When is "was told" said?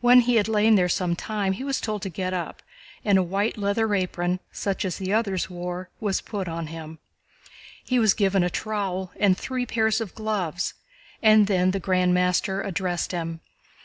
1.62-2.02